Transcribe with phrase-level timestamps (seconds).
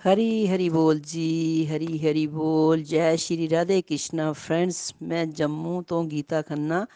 [0.00, 6.04] ਹਰੀ ਹਰੀ ਬੋਲ ਜੀ, ਹਰੀ ਹਰੀ ਬੋਲ। ਜੈ ਸ਼੍ਰੀ ਰਾਧੇ ਕ੍ਰਿਸ਼ਨਾ। ਫਰੈਂਡਸ ਮੈਂ ਜੰਮੂ ਤੋਂ
[6.04, 6.86] ਗੀਤਾ ਖੰਨਾ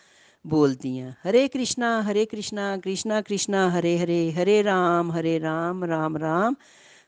[0.47, 6.17] ਬੋਲਦੀ ਹਾਂ। ਹਰੇ ਕ੍ਰਿਸ਼ਨਾ ਹਰੇ ਕ੍ਰਿਸ਼ਨਾ ਕ੍ਰਿਸ਼ਨਾ ਕ੍ਰਿਸ਼ਨਾ, ਹਰੇ ਹਰੇ ਹਰੇ ਰਾਮ ਹਰੇ Ram Ram
[6.17, 6.55] Ram,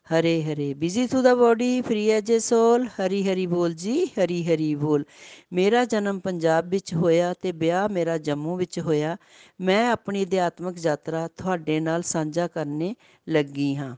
[0.06, 0.74] Hare Hare.
[0.74, 5.04] Busy through the body free as a soul Hari Hari ਬੋਲ ਜੀ, ਹਰੀ ਹਰੀ ਬੋਲ।
[5.52, 9.16] ਮੇਰਾ ਜਨਮ ਪੰਜਾਬ ਵਿੱਚ ਹੋਇਆ ਤੇ ਵਿਆਹ ਮੇਰਾ ਜੰਮੂ ਵਿੱਚ ਹੋਇਆ।
[9.60, 12.94] ਮੈਂ ਆਪਣੀ ਅਧਿਆਤਮਕ ਯਾਤਰਾ ਤੁਹਾਡੇ ਨਾਲ ਸਾਂਝਾ ਕਰਨੇ
[13.28, 13.96] ਲੱਗੀ ਹਾਂ।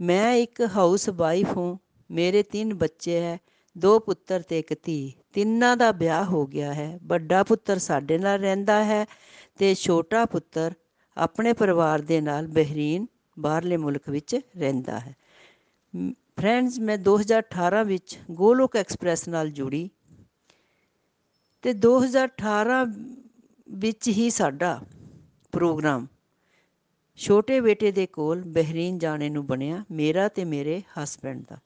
[0.00, 1.76] ਮੈਂ ਇੱਕ ਹਾਊਸ ਵਾਈਫ ਹਾਂ,
[2.10, 3.38] ਮੇਰੇ ਤਿੰਨ ਬੱਚੇ ਹੈ,
[3.78, 8.38] ਦੋ ਪੁੱਤਰ ਤੇ ਇੱਕ ਧੀ। ਤਿੰਨਾਂ ਦਾ ਵਿਆਹ ਹੋ ਗਿਆ ਹੈ। ਵੱਡਾ ਪੁੱਤਰ ਸਾਡੇ ਨਾਲ
[8.38, 9.04] ਰਹਿੰਦਾ ਹੈ
[9.58, 10.74] ਤੇ ਛੋਟਾ ਪੁੱਤਰ
[11.16, 13.06] ਆਪਣੇ ਪਰਿਵਾਰ ਦੇ ਨਾਲ ਬਹਿਰੀਨ
[13.38, 15.14] ਬਾਹਰਲੇ ਮੁਲਕ ਵਿੱਚ ਰਹਿੰਦਾ ਹੈ।
[16.36, 19.90] ਫਰੈਂਡਸ, ਮੈਂ 2018 ਵਿੱਚ ਗੋਲੋਕ ਐਕਸਪ੍ਰੈਸ ਨਾਲ ਜੁੜੀ
[21.62, 22.84] ਤੇ 2018
[23.68, 24.80] ਵਿੱਚ ਹੀ ਸਾਡਾ
[25.52, 26.06] ਪ੍ਰੋਗਰਾਮ
[27.16, 31.58] ਛੋਟੇ ਬੇਟੇ ਦੇ ਕੋਲ ਬਹਿਰੀਨ ਜਾਣੇ ਨੂੰ ਬਣਿਆ ਮੇਰਾ ਤੇ ਮੇਰੇ ਹਸਬੈਂਡ ਦਾ।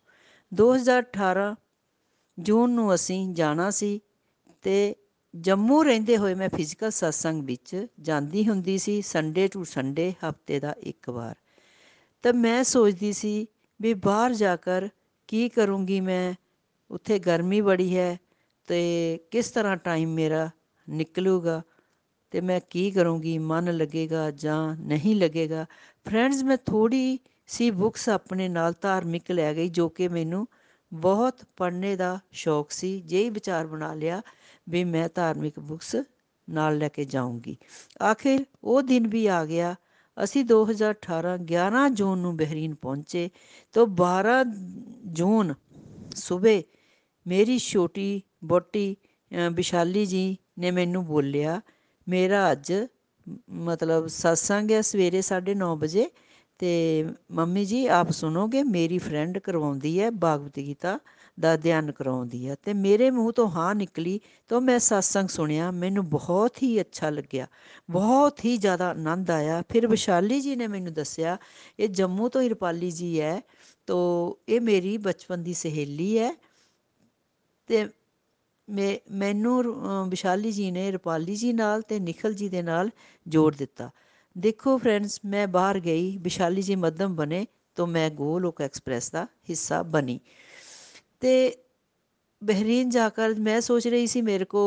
[0.55, 1.57] 2018
[2.39, 4.01] ਜੂਨ ਨੂੰ ਅਸੀਂ ਜਾਣਾ ਸੀ
[4.63, 4.97] ਤੇ
[5.37, 10.75] ਜੰਮੂ ਰਹਿੰਦੇ ਹੋਏ ਮੈਂ ਫਿਜ਼ੀਕਲ satsang ਵਿੱਚ ਜਾਂਦੀ ਹੁੰਦੀ ਸੀ ਸੰਡੇ ਟੂ ਸੰਡੇ ਹਫ਼ਤੇ ਦਾ
[10.79, 11.35] ਇੱਕ ਵਾਰ।
[12.23, 13.47] ਤਾਂ ਮੈਂ ਸੋਚਦੀ ਸੀ
[13.81, 14.89] ਵੀ ਬਾਹਰ ਜਾ ਕਰ
[15.29, 16.35] ਕੀ ਕਰੂੰਗੀ ਮੈਂ,
[16.91, 18.21] ਉੱਥੇ ਗਰਮੀ ਬੜੀ ਹੈ
[18.67, 20.51] ਤੇ ਕਿਸ ਤਰ੍ਹਾਂ ਟਾਈਮ ਮੇਰਾ
[20.89, 21.63] ਨਿਕਲੂਗਾ।
[22.31, 23.39] ਤੇ ਮੈਂ ਕੀ ਕਰੂੰਗੀ?
[23.39, 25.65] ਮਨ ਲੱਗੇਗਾ ਜਾਂ ਨਹੀਂ ਲੱਗੇਗਾ?
[26.07, 30.47] ਫਰੈਂਡਸ ਮੈਂ ਥੋੜੀ ਸੀ ਬੁੱਕਸ ਆਪਣੇ ਨਾਲ ਧਾਰਮਿਕ ਲੈ ਗਈ ਜੋ ਕਿ ਮੈਨੂੰ
[30.93, 34.23] ਬਹੁਤ ਪੜ੍ਹਨੇ ਦਾ ਸ਼ੌਕ ਸੀ। ਜਿਹੀ ਵਿਚਾਰ ਬਣਾ ਲਿਆ
[34.69, 35.97] ਵੀ ਮੈਂ ਧਾਰਮਿਕ ਬੁੱਕਸ
[36.49, 37.57] ਨਾਲ ਲੈ ਕੇ ਜਾਊਂਗੀ।
[38.03, 39.75] ਆਖਿਰ ਉਹ ਦਿਨ ਵੀ ਆ ਗਿਆ।
[40.17, 43.29] ਅਸੀਂ 2018 11 ਜੂਨ ਨੂੰ ਬਹਿਰੀਨ ਪਹੁੰਚੇ
[43.73, 44.43] ਤੋਂ 12
[45.07, 45.55] ਜੂਨ
[46.17, 46.63] ਸਵੇਰ
[47.27, 48.97] ਮੇਰੀ ਛੋਟੀ ਬੋਟੀ
[49.53, 51.61] ਵਿਸ਼ਾਲੀ ਜੀ ਨੇ ਮੈਨੂੰ ਬੋਲਿਆ
[52.09, 52.73] ਮੇਰਾ ਅੱਜ
[53.63, 56.11] ਮਤਲਬ satsang ਹੈ ਸਵੇਰੇ 9:30 ਵਜੇ
[56.61, 56.71] ਤੇ
[57.31, 60.99] ਮੰਮੀ ਜੀ, ਆਪ ਸੁਣੋਗੇ, ਮੇਰੀ ਫਰੈਂਡ ਕਰਵਾਉਂਦੀ ਹੈ, ਭਾਗਵਤ ਗੀਤਾ
[61.39, 66.09] ਦਾ ਅਧਿਐਨ ਕਰਾਉਂਦੀ ਹੈ ਤੇ ਮੇਰੇ ਮੂੰਹ ਤੋਂ ਹਾਂ ਨਿਕਲੀ ਤਾਂ ਮੈਂ satsang ਸੁਣਿਆ, ਮੈਨੂੰ
[66.09, 67.47] ਬਹੁਤ ਹੀ ਅੱਛਾ ਲੱਗਿਆ,
[67.91, 71.37] ਬਹੁਤ ਹੀ ਜ਼ਿਆਦਾ ਆਨੰਦ ਆਇਆ। ਫਿਰ ਵਿਸ਼ਾਲੀ ਜੀ ਨੇ ਮੈਨੂੰ ਦੱਸਿਆ,
[71.81, 73.41] ਇਹ ਜੰਮੂ ਤੋਂ ਇਰਪਾਲੀ ਜੀ ਹੈ,
[73.87, 76.33] ਤੋ ਇਹ ਮੇਰੀ ਬਚਪਨ ਦੀ ਸਹੇਲੀ ਹੈ
[77.69, 77.87] ਤੇ
[78.69, 79.63] ਮੈਂ, ਮੈਨੂੰ
[80.09, 82.91] ਵਿਸ਼ਾਲੀ ਜੀ ਨੇ ਰੁਪਾਲੀ ਜੀ ਨਾਲ ਤੇ ਨਿਖਲ ਜੀ ਦੇ ਨਾਲ
[83.27, 83.91] ਜੋੜ ਦਿੱਤਾ।
[84.37, 87.47] ਦੇਖੋ ਫਰੈਂਡਸ ਮੈਂ ਬਾਹਰ ਗਈ, ਵਿਸ਼ਾਲੀ ਜੀ ਮੱਧਮ ਬਣੇ
[87.77, 90.21] ਤਾਂ ਮੈਂ ਗੋਲੋਕ ਐਕਸਪ੍ਰੈਸ ਦਾ ਹਿੱਸਾ ਬਣੀ।
[91.21, 91.57] ਤੇ
[92.43, 94.61] ਬਹਿਰੀਨ ਜਾकर ਮੈਂ ਸੋਚ ਰਹੀ ਸੀ ਮੇਰੇ ਕੋ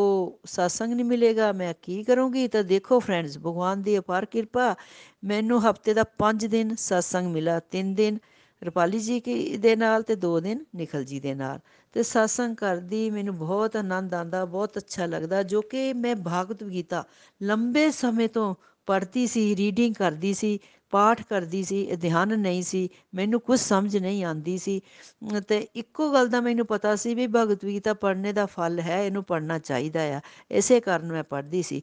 [0.48, 2.48] satsang ਨਹੀਂ ਮਿਲੇਗਾ, ਮੈਂ ਕੀ ਕਰੂੰਗੀ?
[2.48, 4.76] ਤਾਂ ਦੇਖੋ ਫਰੈਂਡਸ ਭਗਵਾਨ ਦੀ ਅਪਾਰ ਕਿਰਪਾ,
[5.24, 8.18] ਮੈਨੂੰ ਹਫ਼ਤੇ ਦਾ 5 ਦਿਨ satsang ਮਿਲਾ 3 ਦਿਨ
[8.62, 9.20] ਰੁਪਾਲੀ ਜੀ
[9.58, 11.60] ਦੇ ਨਾਲ ਤੇ 2 ਦਿਨ ਨਿਖਲ ਜੀ ਦੇ ਨਾਲ।
[11.94, 17.04] ਤੇ satsang ਕਰਦੀ ਮੈਨੂੰ ਬਹੁਤ ਆਨੰਦ ਆਂਦਾ ਬਹੁਤ ਅੱਛਾ ਲੱਗਦਾ, ਜੋ ਕਿ ਮੈਂ ਭਾਗਵਤ ਗੀਤਾ
[17.44, 18.56] ਲੰਬੇ ਸਮੇਂ ਤੋਂ
[18.88, 20.60] ਪੜ੍ਹਦੀ ਸੀ ਰੀਡਿੰਗ ਕਰਦੀ ਸੀ,
[20.90, 24.82] ਪਾਠ ਕਰਦੀ ਸੀ ਧਿਆਨ ਨਹੀਂ ਸੀ, ਮੈਨੂੰ ਕੁਝ ਸਮਝ ਨਹੀਂ ਆਂਦੀ ਸੀ।
[25.48, 29.24] ਤੇ ਇੱਕੋ ਗੱਲ ਦਾ ਮੈਨੂੰ ਪਤਾ ਸੀ ਵੀ ਭਗਵਤ ਗੀਤਾ ਪੜ੍ਹਨੇ ਦਾ ਫਲ ਹੈ, ਇਹਨੂੰ
[29.24, 30.22] ਪੜ੍ਹਨਾ ਚਾਹੀਦਾ ਆ,
[30.52, 31.82] ਇਸੇ ਕਾਰਨ ਮੈਂ ਪੜ੍ਹਦੀ ਸੀ।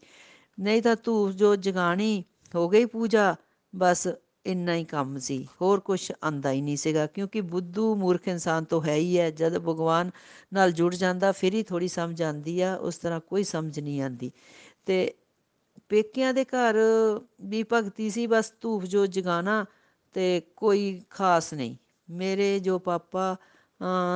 [0.60, 3.34] ਨਹੀਂ ਤਾਂ ਤੂੰ ਜੋ ਜਗਾਣੀ ਹੋ ਗਈ ਪੂਜਾ,
[3.76, 4.08] ਬਸ
[4.48, 8.80] ਇੰਨਾ ਹੀ ਕੰਮ ਸੀ। ਹੋਰ ਕੁਝ ਆਂਦਾ ਹੀ ਨਹੀਂ ਸੀਗਾ, ਕਿਉਂਕਿ ਬੁੱਧੂ ਮੂਰਖ ਇਨਸਾਨ ਤੋਂ
[8.82, 10.10] ਹੈ ਹੀ ਹੈ। ਜਦ ਭਗਵਾਨ
[10.52, 14.30] ਨਾਲ ਜੁੜ ਜਾਂਦਾ, ਫਿਰ ਹੀ ਥੋੜੀ ਸਮਝ ਆਂਦੀ ਆ, ਉਸ ਤਰ੍ਹਾਂ ਕੋਈ ਸਮਝ ਨਹੀਂ ਆਂਦੀ
[14.86, 15.14] ਤੇ
[15.90, 16.76] ਪੇਕਿਆਂ ਦੇ ਘਰ
[17.42, 19.64] ਵੀ ਭਗਤੀ ਸੀ, ਬਸ ਧੂਫ ਜੋ ਜਗਾਣਾ
[20.14, 21.76] ਤੇ ਕੋਈ ਖਾਸ ਨਹੀਂ।
[22.08, 23.36] ਮੇਰੇ ਜੋ ਪਾਪਾ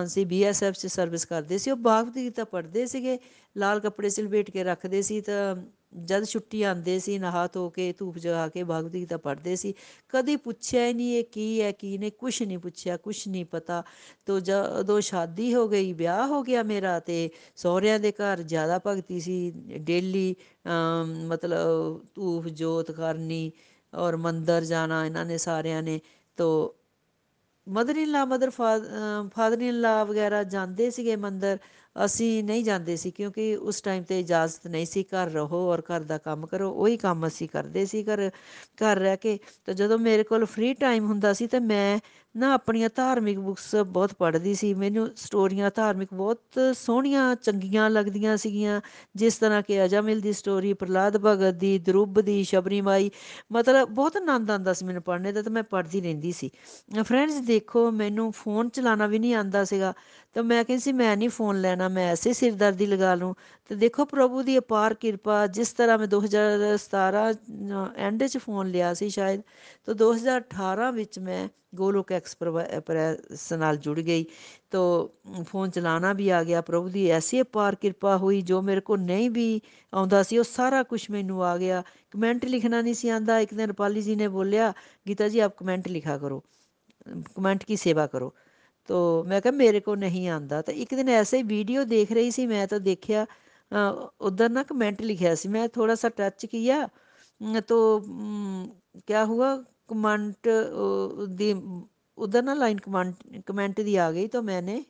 [0.09, 3.19] ਸੀ ਬੀਐਸਐਫ 'ਚ ਸਰਵਿਸ ਕਰਦੇ ਸੀ, ਉਹ ਭਾਗਵਤ ਗੀਤਾ ਪੜ੍ਹਦੇ ਸੀਗੇ।
[3.57, 5.55] ਲਾਲ ਕੱਪੜੇ ਸਿਲਵੇਟ ਕੇ ਰੱਖਦੇ ਸੀ ਤਾਂ
[5.93, 9.75] ਜਦ ਛੁੱਟੀ ਆਉਂਦੇ ਸੀ ਨਹਾ ਧੋ ਕੇ ਧੂਪ ਜਗਾ ਕੇ ਭਗਵਦ ਗੀਤਾ ਪੜ੍ਹਦੇ ਸੀ
[10.09, 13.83] ਕਦੀ ਪੁੱਛਿਆ ਹੀ ਨਹੀਂ ਇਹ ਕੀ ਹੈ ਕੀ ਨਹੀਂ ਕੁਛ ਨਹੀਂ ਪੁੱਛਿਆ ਕੁਛ ਨਹੀਂ ਪਤਾ
[14.27, 19.21] ਤੋ ਜਦੋਂ ਸ਼ਾਦੀ ਹੋ ਗਈ ਵਿਆਹ ਹੋ ਗਿਆ ਮੇਰਾ ਤੇ ਸਹੁਰਿਆਂ ਦੇ ਘਰ ਜ਼ਿਆਦਾ ਭਗਤੀ
[19.21, 20.35] ਸੀ ਡੇਲੀ
[21.27, 23.51] ਮਤਲਬ ਧੂਪ ਜੋਤ ਕਰਨੀ
[23.93, 26.01] ਔਰ ਮੰਦਰ ਜਾਣਾ ਇਹਨਾਂ ਨੇ ਸਾਰਿਆਂ ਨੇ
[26.39, 26.75] ਤੋ
[27.67, 31.59] mother in law mother father in ਲਾ ਵਗੈਰਾ ਜਾਂਦੇ ਸੀਗੇ ਮੰਦਰ
[31.97, 36.01] ਅਸੀਂ ਨਹੀਂ ਜਾਂਦੇ ਸੀ ਕਿਉਂਕਿ ਉਸ ਟਾਈਮ 'ਤੇ ਇਜਾਜ਼ਤ ਨਹੀਂ ਸੀ, ਘਰ ਰਹੋ ਔਰ ਘਰ
[36.03, 38.29] ਦਾ ਕੰਮ ਕਰੋ, ਉਹੀ ਕੰਮ ਅਸੀਂ ਕਰਦੇ ਸੀ। ਘਰ
[38.79, 41.99] ਘਰ ਰਹਿ ਕੇ ਤਾਂ ਜਦੋਂ ਮੇਰੇ ਕੋਲ ਫ੍ਰੀ ਟਾਈਮ ਹੁੰਦਾ ਸੀ ਤਾਂ ਮੈਂ
[42.35, 48.81] ਨਾ ਆਪਣੀਆਂ ਧਾਰਮਿਕ ਬੁੱਕਸ ਬਹੁਤ ਪੜ੍ਹਦੀ ਸੀ। ਮੈਨੂੰ ਸਟੋਰੀਆਂ ਧਾਰਮਿਕ ਬਹੁਤ ਸੋਹਣੀਆਂ, ਚੰਗੀਆਂ ਲੱਗਦੀਆਂ ਸੀਗੀਆਂ।
[49.17, 53.11] ਜਿਸ ਤਰ੍ਹਾਂ ਕਿ ਅਜਾਮਿਲ ਦੀ ਸਟੋਰੀ ਪ੍ਰਲਾਦ ਭਗਤ ਦੀ, ਦਰੁੱਬ ਦੀ, ਸ਼ਬਰੀ ਮਾਈ।
[53.53, 56.51] ਮਤਲਬ ਬਹੁਤ ਆਨੰਦ ਆਉਂਦਾ ਸੀ ਮੈਨੂੰ ਪੜ੍ਹਨੇ ਦਾ ਤਾਂ ਮੈਂ ਪੜ੍ਹਦੀ ਰਹਿੰਦੀ ਸੀ।
[57.03, 59.93] ਫਰੈਂਡਸ, ਦੇਖੋ, ਮੈਨੂੰ ਫੋਨ ਚਲਾਉਣਾ ਵੀ ਨਹੀਂ ਆਉਂਦਾ ਸੀਗਾ।
[60.35, 63.35] ਤਾਂ ਮੈਂ ਕਹਿੰਦੀ ਸੀ, ਮੈਂ ਨਹੀਂ ਫੋਨ ਲੈਣਾ, ਮੈਂ ਐਸੇ ਸਿਰਦਰਦੀ ਲਗਾ ਲੂੰ
[63.71, 67.33] ਤੇ ਦੇਖੋ, ਪ੍ਰਭੂ ਦੀ ਅਪਾਰ ਕਿਰਪਾ, ਜਿਸ ਤਰ੍ਹਾਂ ਮੈਂ 2017
[67.97, 69.43] ਐਂਡ 'ਚ ਫੋਨ ਲਿਆ ਸੀ ਸ਼ਾਇਦ,
[69.87, 74.26] ਤਾਂ 2018 ਵਿੱਚ ਮੈਂ ਗੋਲੋਕ ਐਕਸਪ੍ਰੈਸ ਨਾਲ ਜੁੜ ਗਈ
[74.72, 79.00] ਤਾਂ ਫੋਨ ਚਲਾਉਣਾ ਵੀ ਆ ਗਿਆ ਪ੍ਰਭੂ ਦੀ ਐਸੀ ਅਪਾਰ ਕਿਰਪਾ ਹੋਈ ਜੋ ਮੇਰੇ ਕੋਲ
[79.00, 79.62] ਨਹੀਂ ਵੀ
[79.94, 83.70] ਆਉਂਦਾ ਸੀ ਉਹ ਸਾਰਾ ਕੁਝ ਮੈਨੂੰ ਆ ਗਿਆ ਕਮੈਂਟ ਲਿਖਣਾ ਨਹੀਂ ਸੀ ਆਂਦਾ ਇੱਕ ਦਿਨ
[83.70, 84.74] ਰਪਾਲੀ ਜੀ ਨੇ ਬੋਲਿਆ
[85.08, 86.44] ਗੀਤਾ ਜੀ ਆਪ ਕਮੈਂਟ ਲਿਖਾ ਕਰੋ
[87.36, 88.34] ਕਮੈਂਟ ਕੀ ਸੇਵਾ ਕਰੋ
[88.88, 92.32] ਤੋ ਮੈਂ ਕਿਹਾ ਮੇਰੇ ਕੋ ਨਹੀਂ ਆਂਦਾ ਤਾਂ ਇੱਕ ਦਿਨ ਐਸੇ ਹੀ ਵੀਡੀਓ ਦੇਖ ਰਹੀ
[92.32, 93.26] ਸੀ ਮੈਂ ਤਾਂ ਦੇਖਿਆ
[94.22, 96.88] ਉਧਰ ਨਾ ਕਮੈਂਟ ਲਿਖਿਆ ਸੀ ਮੈਂ ਥੋੜਾ ਸਾ ਟੱਚ ਕੀਤਾ
[97.68, 98.00] तो
[99.08, 100.50] क्या हुआ कमेंट
[101.38, 101.54] दी
[102.18, 104.84] उधर ना लाइन कमेंट कमेंट दी आ गई तो मैंने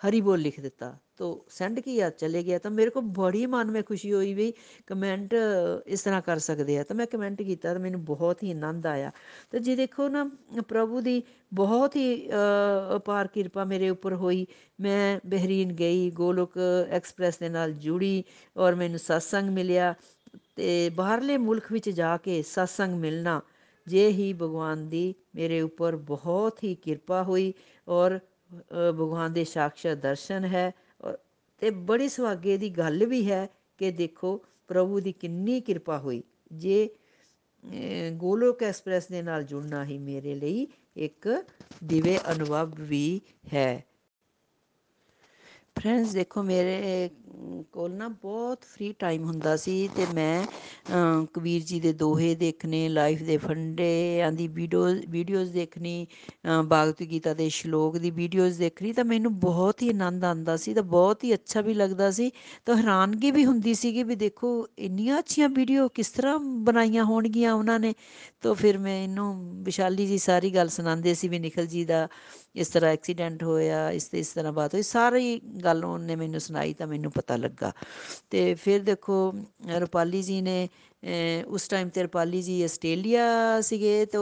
[0.00, 3.86] हरी बोल लिख ਦਿੱਤਾ तो ਸੈਂਡ ਕੀਆ ਚਲੇ ਗਿਆ ਤਾਂ ਮੇਰੇ ਕੋ ਬੜੀ ਮਨ ਵਿੱਚ
[3.86, 4.52] ਖੁਸ਼ੀ ਹੋਈ ਵੀ
[4.86, 5.34] ਕਮੈਂਟ
[5.86, 9.10] ਇਸ ਤਰ੍ਹਾਂ ਕਰ ਸਕਦੇ ਆ ਤਾਂ ਮੈਂ ਕਮੈਂਟ ਕੀਤਾ ਤਾਂ ਮੈਨੂੰ ਬਹੁਤ ਹੀ ਆਨੰਦ ਆਇਆ
[9.50, 10.24] ਤੇ ਜੇ ਦੇਖੋ ਨਾ
[10.68, 11.22] ਪ੍ਰਭੂ ਦੀ
[11.54, 12.30] ਬਹੁਤ ਹੀ
[12.96, 14.46] ਅਪਾਰ ਕਿਰਪਾ ਮੇਰੇ ਉੱਪਰ ਹੋਈ
[14.80, 16.58] ਮੈਂ ਬਹਿਰੀਨ ਗਈ ਗੋਲੋਕ
[16.90, 18.24] ਐਕਸਪ੍ਰੈਸ ਦੇ ਨਾਲ ਜੁੜੀ
[18.56, 19.94] ਔਰ ਮੈਨੂੰ ਸਤਸੰਗ ਮਿਲਿਆ
[20.56, 23.40] ਤੇ ਬਾਹਰਲੇ ਮੁਲਕ ਵਿੱਚ ਜਾ ਕੇ ਸਤਸੰਗ ਮਿਲਣਾ
[23.87, 27.53] ਜੇ ਹੀ ਭਗਵਾਨ ਦੀ ਮੇਰੇ ਉੱਪਰ ਬਹੁਤ ਹੀ ਕਿਰਪਾ ਹੋਈ
[27.87, 28.19] ਔਰ
[28.73, 30.71] ਭਗਵਾਨ ਦੇ ਸਾਖਸ਼ਾਤ ਦਰਸ਼ਨ ਹੈ
[31.61, 33.47] ਤੇ ਬੜੀ ਸੁਹਾਗੇ ਦੀ ਗੱਲ ਵੀ ਹੈ
[33.79, 34.37] ਕਿ ਦੇਖੋ
[34.67, 36.21] ਪ੍ਰਭੂ ਦੀ ਕਿੰਨੀ ਕਿਰਪਾ ਹੋਈ।
[36.53, 36.89] ਜੇ
[38.13, 40.67] ਗੋਲੋਕ ਐਕਸਪ੍ਰੈਸ ਦੇ ਨਾਲ ਜੁੜਨਾ ਹੀ ਮੇਰੇ ਲਈ
[40.97, 41.27] ਇੱਕ
[41.83, 43.21] ਦਿਵੇ ਅਨੁਭਵ ਵੀ
[43.53, 43.83] ਹੈ।
[45.75, 47.09] ਫਰੈਂਡਸ ਦੇਖੋ ਮੇਰੇ
[47.71, 50.45] ਕੋਲ ਨਾ ਬਹੁਤ ਫ੍ਰੀ ਟਾਈਮ ਹੁੰਦਾ ਸੀ ਤੇ ਮੈਂ
[51.33, 56.07] ਕਬੀਰ ਜੀ ਦੇ ਦੋਹੇ ਦੇਖਣੇ ਲਾਈਫ ਦੇ ਫੰਡਿਆਂ ਦੀ ਵੀਡੀਓ ਵੀਡੀਓਜ਼ ਦੇਖਣੀ
[56.69, 60.83] ਭਾਗਵਤ ਗੀਤਾ ਦੇ ਸ਼ਲੋਕ ਦੀ ਵੀਡੀਓਜ਼ ਦੇਖਣੀ ਤਾਂ ਮੈਨੂੰ ਬਹੁਤ ਹੀ ਆਨੰਦ ਆਉਂਦਾ ਸੀ ਤਾਂ
[60.83, 62.31] ਬਹੁਤ ਹੀ ਅੱਛਾ ਵੀ ਲੱਗਦਾ ਸੀ
[62.65, 67.53] ਤਾਂ ਹੈਰਾਨਗੀ ਵੀ ਹੁੰਦੀ ਸੀ ਕਿ ਵੀ ਦੇਖੋ ਇੰਨੀਆਂ ਅੱਛੀਆਂ ਵੀਡੀਓ ਕਿਸ ਤਰ੍ਹਾਂ ਬਣਾਈਆਂ ਹੋਣਗੀਆਂ
[67.53, 67.93] ਉਹਨਾਂ ਨੇ।
[68.41, 72.07] ਤਾਂ ਫਿਰ ਮੈਂ ਇਹਨੂੰ ਵਿਸ਼ਾਲੀ ਜੀ ਸਾਰੀ ਗੱਲ ਸੁਣਾਉਂਦੇ ਸੀ ਵੀ ਨਿਖਲ ਜੀ ਦਾ
[72.55, 76.73] ਇਸ ਤਰ੍ਹਾਂ ਐਕਸੀਡੈਂਟ ਹੋਇਆ, ਇਸ ਤੇ ਇਸ ਤਰ੍ਹਾਂ ਬਾਤ ਹੋਈ, ਸਾਰੀ ਗੱਲ ਉਹਨੇ ਮੈਨੂੰ ਸੁਣਾਈ
[76.73, 77.71] ਤਾਂ ਮੈਨੂੰ ਪਤਾ ਲੱਗਾ।
[78.31, 79.33] ਤੇ ਫਿਰ ਦੇਖੋ,
[79.79, 80.67] ਰੁਪਾਲੀ ਜੀ ਨੇ
[81.47, 84.21] ਉਸ ਟਾਈਮ ਤੇ ਰੁਪਾਲੀ ਜੀ ਆਸਟ੍ਰੇਲੀਆ ਸੀਗੇ ਤਾਂ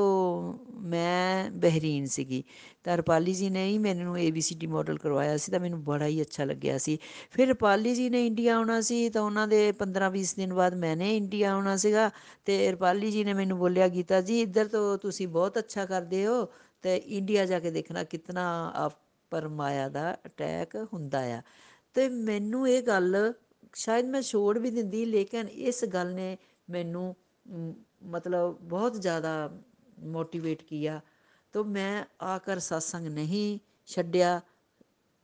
[0.85, 2.43] ਮੈਂ ਬਹਿਰੀਨ ਸੀਗੀ।
[2.83, 6.43] ਤਾਂ ਰੁਪਾਲੀ ਜੀ ਨੇ ਹੀ ਮੈਨੂੰ ਏਬੀਸੀਡੀ ਮਾਡਲ ਕਰਵਾਇਆ ਸੀ ਤਾਂ ਮੈਨੂੰ ਬੜਾ ਹੀ ਅੱਛਾ
[6.45, 6.97] ਲੱਗਿਆ ਸੀ।
[7.31, 11.51] ਫਿਰ ਰੁਪਾਲੀ ਜੀ ਨੇ ਇੰਡੀਆ ਆਉਣਾ ਸੀ ਤਾਂ ਉਹਨਾਂ ਦੇ 15-20 ਦਿਨ ਬਾਅਦ ਮੈਨੇ ਇੰਡੀਆ
[11.53, 12.09] ਆਉਣਾ ਸੀਗਾ
[12.45, 16.45] ਤੇ ਰੁਪਾਲੀ ਜੀ ਨੇ ਮੈਨੂੰ ਬੋਲਿਆ, ਗੀਤਾ ਜੀ, ਇੱਧਰ ਤੋਂ ਤੁਸੀਂ ਬਹੁਤ ਅੱਛਾ ਕਰਦੇ ਹੋ
[16.83, 18.43] ਤੇ ਇੰਡੀਆ ਜਾ ਕੇ ਦੇਖਣਾ ਕਿਤਨਾ
[19.33, 21.41] ਪਰ ਮਾਇਆ ਦਾ ਅਟੈਕ ਹੁੰਦਾ ਆ।
[21.93, 23.33] ਤੇ ਮੈਨੂੰ ਇਹ ਗੱਲ
[23.75, 26.37] ਸ਼ਾਇਦ ਮੈਂ ਛੋੜ ਵੀ ਦਿੰਦੀ, ਲੇਕਿਨ ਇਸ ਗੱਲ ਨੇ
[26.69, 27.15] ਮੈਨੂੰ
[28.03, 29.61] ਮਤਲਬ ਬਹੁਤ ਜ਼ਿਆਦਾ
[29.99, 31.01] ਮੋਟੀਵੇਟ ਕੀਤਾ।
[31.53, 34.41] ਤਾਂ ਮੈਂ ਆਕਰ satsang ਨਹੀਂ ਛੱਡਿਆ।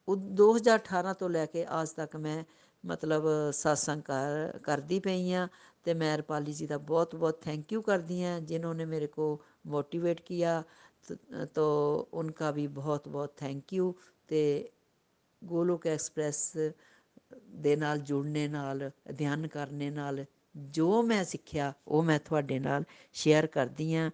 [0.07, 2.43] ਉਹ 2018 ਤੋਂ ਲੈ ਕੇ ਅੱਜ ਤੱਕ ਮੈਂ
[2.85, 5.47] ਮਤਲਬ satsang ਕਰ, ਕਰਦੀ ਪਈ ਆ
[5.83, 9.41] ਤੇ ਮੈਂ ਰਪਾਲੀ ਜੀ ਦਾ ਬਹੁਤ ਬਹੁਤ ਥੈਂਕ ਯੂ ਕਰਦੀ ਹਾਂ, ਜਿਨ੍ਹਾਂ ਨੇ ਮੇਰੇ ਕੋ
[9.67, 10.63] ਮੋਟੀਵੇਟ ਕੀਤਾ।
[11.54, 11.64] तो
[12.12, 13.94] उनका भी बहुत बहुत ਥੈਂਕ ਯੂ
[14.28, 14.70] ਤੇ
[15.42, 16.56] ਗੋਲੋਕ ਐਕਸਪ੍ਰੈਸ
[17.56, 20.24] ਦੇ ਨਾਲ ਜੁੜਨੇ ਨਾਲ ਅਧਿਐਨ ਕਰਨੇ ਨਾਲ
[20.56, 24.10] ਜੋ ਮੈਂ ਸਿੱਖਿਆ ਉਹ ਮੈਂ ਤੁਹਾਡੇ ਨਾਲ ਸ਼ੇਅਰ ਕਰਦੀ ਆ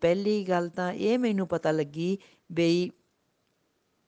[0.00, 2.18] ਪਹਿਲੀ ਗੱਲ ਤਾਂ ਇਹ ਮੈਨੂੰ ਪਤਾ ਲੱਗੀ
[2.52, 2.90] ਬਈ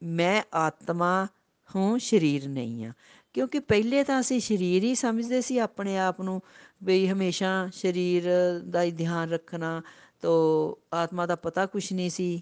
[0.03, 1.27] ਮੈਂ ਆਤਮਾ
[1.75, 2.93] ਹੂੰ ਸਰੀਰ ਨਹੀਂ ਆ
[3.33, 6.41] ਕਿਉਂਕਿ ਪਹਿਲੇ ਤਾਂ ਅਸੀਂ ਸਰੀਰ ਹੀ ਸਮਝਦੇ ਸੀ ਆਪਣੇ ਆਪ ਨੂੰ
[6.83, 8.23] ਬਈ ਹਮੇਸ਼ਾ ਸਰੀਰ
[8.65, 9.81] ਦਾ ਹੀ ਧਿਆਨ ਰੱਖਣਾ
[10.22, 12.40] ਤੋ ਆਤਮਾ ਦਾ ਪਤਾ ਕੁਛ ਨਹੀਂ ਸੀ।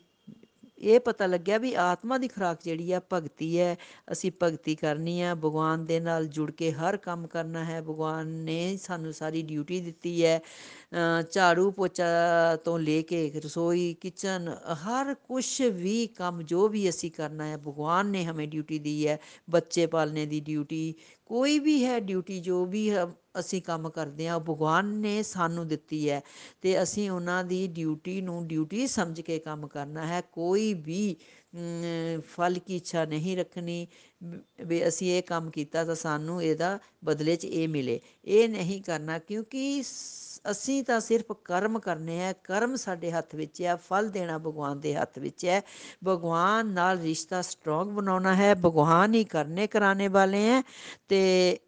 [0.79, 3.77] ਇਹ ਪਤਾ ਲੱਗਿਆ ਵੀ ਆਤਮਾ ਦੀ ਖੁਰਾਕ ਜਿਹੜੀ ਆ ਭਗਤੀ ਹੈ।
[4.13, 8.77] ਅਸੀਂ ਭਗਤੀ ਕਰਨੀ ਆ। ਭਗਵਾਨ ਦੇ ਨਾਲ ਜੁੜ ਕੇ ਹਰ ਕੰਮ ਕਰਨਾ ਹੈ। ਭਗਵਾਨ ਨੇ
[8.77, 10.41] ਸਾਨੂੰ ਸਾਰੀ ਡਿਊਟੀ ਦਿੱਤੀ ਹੈ।
[11.31, 12.07] ਝਾੜੂ ਪੋਚਾ
[12.65, 18.07] ਤੋਂ ਲੈ ਕੇ ਰਸੋਈ, ਕਿਚਨ, ਹਰ ਕੁਛ ਵੀ ਕੰਮ ਜੋ ਵੀ ਅਸੀਂ ਕਰਨਾ ਹੈ, ਭਗਵਾਨ
[18.07, 19.19] ਨੇ ਹਮੇ ਡਿਊਟੀ ਦੀ ਹੈ।
[19.51, 20.95] ਬੱਚੇ ਪਾਲਣੇ ਦੀ ਡਿਊਟੀ
[21.29, 22.91] ਕੋਈ ਵੀ ਹੈ ਡਿਊਟੀ ਜੋ ਵੀ
[23.41, 26.21] ਅਸੀਂ ਕੰਮ ਕਰਦੇ ਆ ਭਗਵਾਨ ਨੇ ਸਾਨੂੰ ਦਿੱਤੀ ਹੈ
[26.63, 31.17] ਤੇ ਅਸੀਂ ਉਹਨਾਂ ਦੀ ਡਿਊਟੀ ਨੂੰ ਡਿਊਟੀ ਸਮਝ ਕੇ ਕੰਮ ਕਰਨਾ ਹੈ। ਕੋਈ ਵੀ
[32.29, 33.87] ਫਲ ਕੀ ਇੱਛਾ ਨਹੀਂ ਰੱਖਣੀ,
[34.67, 39.19] ਵੀ ਅਸੀਂ ਇਹ ਕੰਮ ਕੀਤਾ ਤਾਂ ਸਾਨੂੰ ਇਹਦਾ ਬਦਲੇ 'ਚ ਇਹ ਮਿਲੇ। ਇਹ ਨਹੀਂ ਕਰਨਾ
[39.19, 39.83] ਕਿਉਂਕਿ
[40.51, 44.95] ਅਸੀਂ ਤਾਂ ਸਿਰਫ ਕਰਮ ਕਰਨੇ ਆ, ਕਰਮ ਸਾਡੇ ਹੱਥ ਵਿੱਚ ਹੈ, ਫਲ ਦੇਣਾ ਭਗਵਾਨ ਦੇ
[44.95, 45.63] ਹੱਥ ਵਿੱਚ ਹੈ।
[46.07, 50.63] ਭਗਵਾਨ ਨਾਲ ਰਿਸ਼ਤਾ ਸਟਰੋਂਗ ਬਣਾਉਣਾ ਹੈ, ਭਗਵਾਨ ਹੀ ਕਰਨੇ ਕਰਾਣੇ ਵਾਲੇ ਹੈ
[51.09, 51.59] ਤੇ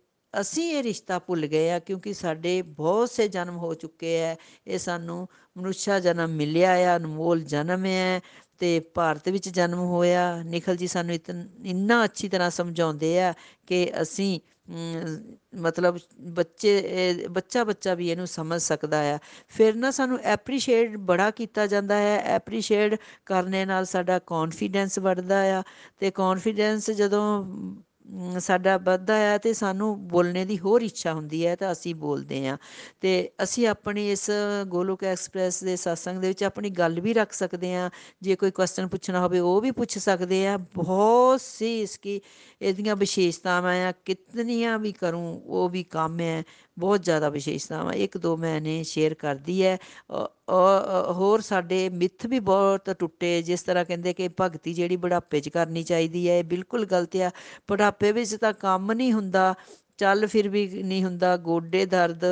[0.41, 4.37] ਅਸੀਂ ਇਹ ਰਿਸ਼ਤਾ ਭੁੱਲ ਗਏ ਆ ਕਿਉਂਕਿ ਸਾਡੇ ਬਹੁਤ ਸੇ ਜਨਮ ਹੋ ਚੁੱਕੇ ਹੈ।
[4.67, 8.21] ਇਹ ਸਾਨੂੰ ਮਨੁੱਖਾ ਜਨਮ ਮਿਲਿਆ ਆ, ਅਨਮੋਲ ਜਨਮ ਹੈ
[8.61, 13.33] ਤੇ ਭਾਰਤ ਵਿੱਚ ਜਨਮ ਹੋਇਆ। ਨਿਖਲ ਜੀ ਸਾਨੂੰ ਇਤਨ, ਇੰਨਾ ਅੱਛੀ ਤਰ੍ਹਾਂ ਸਮਝਾਉਂਦੇ ਆ
[13.67, 14.38] ਕਿ ਅਸੀਂ
[15.61, 15.97] ਮਤਲਬ
[16.31, 21.97] ਬੱਚੇ ਬੱਚਾ ਬੱਚਾ ਵੀ ਇਹਨੂੰ ਸਮਝ ਸਕਦਾ ਆ। ਫਿਰ ਨਾ ਸਾਨੂੰ ਐਪਰੀਸ਼ੀਏਟ ਬੜਾ ਕੀਤਾ ਜਾਂਦਾ
[21.97, 22.95] ਹੈ। ਐਪਰੀਸ਼ੀਏਟ
[23.26, 27.25] ਕਰਨੇ ਨਾਲ ਸਾਡਾ ਕੌਨਫੀਡੈਂਸ ਵੱਧਦਾ ਆ ਅਤੇ ਕੌਨਫੀਡੈਂਸ ਜਦੋਂ
[28.38, 32.57] ਸਾਡਾ ਵੱਧਦਾ ਆ ਅਤੇ ਸਾਨੂੰ ਬੋਲਣੇ ਦੀ ਹੋਰ ਇੱਛਾ ਹੁੰਦੀ ਹੈ ਤਾਂ ਅਸੀਂ ਬੋਲਦੇ ਹਾਂ।
[32.57, 34.30] ਅਤੇ ਅਸੀਂ ਆਪਣੀ ਇਸ
[34.66, 37.90] ਗੋਲੋਕ ਐਕਸਪ੍ਰੈਸ ਦੇ ਸਤਸੰਗ ਦੇ ਵਿੱਚ ਆਪਣੀ ਗੱਲ ਵੀ ਰੱਖ ਸਕਦੇ ਹਾਂ।
[38.23, 42.21] ਜੇ ਕੋਈ ਕੁਐਸਚਨ ਪੁੱਛਣਾ ਹੋਵੇ, ਉਹ ਵੀ ਪੁੱਛ ਸਕਦੇ ਆ ਬਹੁਤ ਸੀ ਇਸकी
[42.62, 46.42] ਇਹਦੀਆਂ ਵਿਸ਼ੇਸ਼ਤਾਵਾਂ ਆ, ਕਿਤਨੀਆਂ ਵੀ ਕਰੂੰ, ਉਹ ਵੀ ਕੰਮ ਹੈ।
[46.81, 49.77] ਬਹੁਤ ਜ਼ਿਆਦਾ ਵਿਸ਼ੇਸ਼ਤਾਵਾਂ, ਇੱਕ ਦੋ ਮੈਨੇ ਸ਼ੇਅਰ ਕਰਦੀ ਹੈ।
[51.11, 55.83] ਹੋਰ ਸਾਡੇ ਮਿੱਥ ਵੀ ਬਹੁਤ ਟੁੱਟੇ, ਜਿਸ ਤਰ੍ਹਾਂ ਕਹਿੰਦੇ ਕਿ ਭਗਤੀ ਜਿਹੜੀ ਬੁਢਾਪੇ 'ਚ ਕਰਨੀ
[55.83, 57.31] ਚਾਹੀਦੀ ਹੈ, ਇਹ ਬਿਲਕੁਲ ਗਲਤ ਆ।
[57.69, 59.55] ਬੁਢਾਪੇ ਵਿੱਚ ਤਾਂ ਕੰਮ ਨਹੀਂ ਹੁੰਦਾ,
[59.99, 62.25] ਚੱਲ ਫਿਰ ਵੀ ਨਹੀਂ ਹੁੰਦਾ, ਗੋਡੇ ਦਰਦ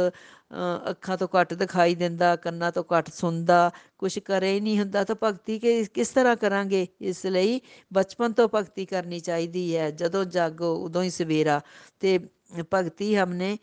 [0.90, 5.17] ਅੱਖਾਂ ਤੋਂ ਘੱਟ ਦਿਖਾਈ ਦਿੰਦਾ, ਕੰਨਾਂ ਤੋਂ ਘੱਟ ਸੁਣਦਾ, ਕੁਛ ਕਰੇ ਹੀ ਨਹੀਂ ਹੁੰਦਾ। ਤਾਂ
[5.23, 6.87] ਭਗਤੀ ਕਿ, ਕਿਸ ਤਰ੍ਹਾਂ ਕਰਾਂਗੇ?
[7.02, 7.61] ਇਸ ਲਈ
[7.93, 12.19] ਬਚਪਨ ਤੋਂ ਭਗਤੀ ਕਰਨੀ ਚਾਹੀਦੀ ਹੈ, ਜਦੋਂ ਜਾਗੋ ਉਦੋਂ ਹੀ ਸਵੇਰਾ। ਅਤੇ
[12.75, 13.57] ਭਗਤੀ ਹਮਨੇ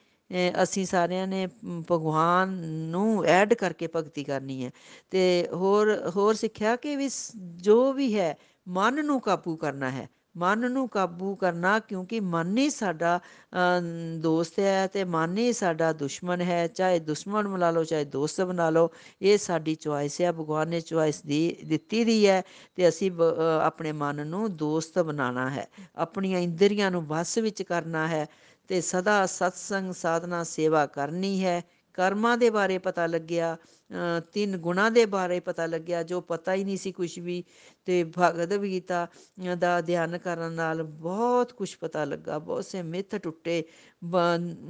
[0.63, 1.46] ਅਸੀਂ ਸਾਰਿਆਂ ਨੇ
[1.91, 2.50] ਭਗਵਾਨ
[2.91, 7.10] ਨੂੰ ਐਡ ਕਰਕੇ ਭਗਤੀ ਕਰਨੀ ਹੈ। ਅਤੇ ਹੋਰ ਹੋਰ ਸਿੱਖਿਆ ਕਿ ਵੀ
[7.58, 8.36] ਜੋ ਵੀ ਹੈ,
[8.67, 13.20] ਮਨ ਨੂੰ ਕਾਬੂ ਕਰਨਾ ਹੈ। ਮਨ ਨੂੰ ਕਾਬੂ ਕਰਨਾ ਕਿਉਂਕਿ ਮਨ ਹੀ ਸਾਡਾ
[14.22, 18.70] ਦੋਸਤ ਹੈ ਅਤੇ ਮਨ ਹੀ ਸਾਡਾ ਦੁਸ਼ਮਣ ਹੈ। ਚਾਹੇ ਦੁਸ਼ਮਣ ਬਣਾ ਲਓ, ਚਾਹੇ ਦੋਸਤ ਬਣਾ
[18.70, 18.89] ਲਓ,
[19.22, 23.12] ਇਹ ਸਾਡੀ ਚੋਇਸ ਹੈ। ਭਗਵਾਨ ਨੇ ਚੋਇਸ ਦੀ, ਦਿੱਤੀ ਦੀ ਹੈ ਅਤੇ ਅਸੀਂ
[23.63, 25.67] ਆਪਣੇ ਮਨ ਨੂੰ ਦੋਸਤ ਬਣਾਉਣਾ ਹੈ।
[25.98, 28.25] ਆਪਣੀਆਂ ਇੰਦਰੀਆਂ ਨੂੰ ਵਸ ਵਿੱਚ ਕਰਨਾ ਹੈ।
[28.69, 31.62] ਅਤੇ ਸਦਾ ਸਤਸੰਗ ਸਾਧਨਾ ਸੇਵਾ ਕਰਨੀ ਹੈ।
[31.98, 33.55] ਕਰਮਾਂ ਦੇ ਬਾਰੇ ਪਤਾ ਲੱਗਿਆ
[34.34, 37.43] ਤਿੰਨ ਗੁਣਾਂ ਦੇ ਬਾਰੇ ਪਤਾ ਲੱਗਿਆ, ਜੋ ਪਤਾ ਹੀ ਨਹੀਂ ਸੀ ਕੁਛ ਵੀ।
[37.88, 39.07] ਅਤੇ ਭਗਵਦ ਗੀਤਾ
[39.60, 43.63] ਦਾ ਅਧਿਐਨ ਕਰਨ ਨਾਲ ਬਹੁਤ ਕੁਛ ਪਤਾ ਲੱਗਾ, ਬਹੁਤ ਸੇ ਮਿੱਥ ਟੁੱਟੇ।
[44.03, 44.17] ਬ,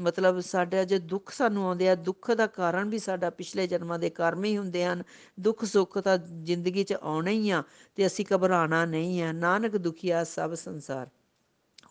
[0.01, 4.09] ਮਤਲਬ ਸਾਡਾ ਜੇ ਦੁੱਖ ਸਾਨੂੰ ਆਉਂਦੇ ਆ, ਦੁੱਖ ਦਾ ਕਾਰਨ ਵੀ ਸਾਡਾ ਪਿਛਲੇ ਜਨਮਾਂ ਦੇ
[4.11, 5.03] ਕਰਮ ਹੀ ਹੁੰਦੇ ਹਨ।
[5.39, 10.23] ਦੁੱਖ ਸੁੱਖ ਤਾਂ ਜ਼ਿੰਦਗੀ 'ਚ ਆਉਣਾ ਹੀ ਆ ਅਤੇ ਅਸੀਂ ਘਬਰਾਉਣਾ ਨਹੀਂ ਆ। ਨਾਨਕ ਦੁਖੀਆ
[10.25, 11.07] ਸਭ ਸੰਸਾਰ।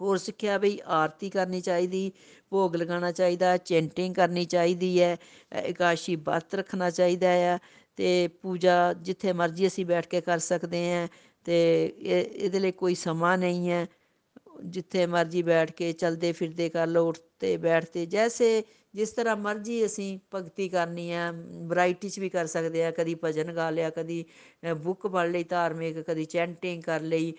[0.04, 2.11] ਹੋਰ ਸਿੱਖਿਆ ਬਈ ਆਰਤੀ ਕਰਨੀ ਚਾਹੀਦੀ,
[2.50, 5.16] ਭੋਗ ਲਗਾਉਣਾ ਚਾਹੀਦਾ, ਚੈਂਟਿੰਗ ਕਰਨੀ ਚਾਹੀਦੀ ਹੈ
[5.66, 11.06] ਇਕਾਸ਼ੀ ਵਰਤ ਰੱਖਣਾ ਚਾਹੀਦਾ ਆ ਅਤੇ ਪੂਜਾ ਜਿੱਥੇ ਮਰਜ਼ੀ ਅਸੀਂ ਬੈਠ ਕੇ ਕਰ ਸਕਦੇ ਹਾਂ
[11.06, 13.87] ਅਤੇ ਇਹ, ਇਹਦੇ ਲਈ ਕੋਈ ਸਮਾਂ ਨਹੀਂ ਹੈ।
[14.64, 18.62] ਜਿੱਥੇ ਮਰਜ਼ੀ ਬੈਠ ਕੇ ਚਲਦੇ ਫਿਰਦੇ ਕਰ ਲਓ, ਉੱਠਦੇ ਬੈਠਦੇ ਜੈਸੇ
[18.94, 21.30] ਜਿਸ ਤਰ੍ਹਾਂ ਮਰਜ਼ੀ ਅਸੀਂ ਭਗਤੀ ਕਰਨੀ ਹੈ
[21.68, 24.25] ਵਰਾਇਟੀ 'ਚ ਵੀ ਕਰ ਸਕਦੇ ਹਾਂ, ਕਦੀ ਭਜਨ ਗਾ ਲਿਆ, ਕਦੀ
[24.76, 27.32] ਬੁੱਕ ਪੜ੍ਹ ਲਈ ਧਾਰਮਿਕ, ਕਦੀ ਚੈਂਟਿੰਗ ਕਰ ਲਈ